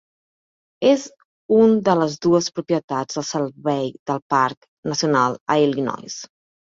És 0.91 1.01
un 1.57 1.75
de 1.89 1.93
les 1.99 2.15
dues 2.25 2.47
propietats 2.55 3.19
del 3.19 3.25
Servei 3.33 3.91
del 4.13 4.23
Parc 4.35 4.65
Nacional 4.93 5.37
a 5.57 5.59
Illinois. 5.67 6.17